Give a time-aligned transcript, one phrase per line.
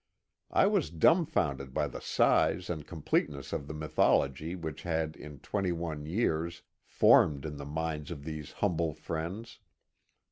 [0.49, 5.71] I was dumbfounded by the size and completeness of the mythology which had in twenty
[5.71, 9.59] one years formed in the minds of these humble friends.